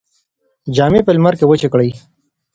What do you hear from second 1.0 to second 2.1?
په لمر کې وچې کړئ.